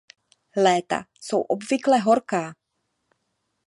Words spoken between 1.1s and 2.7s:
jsou obvykle horká.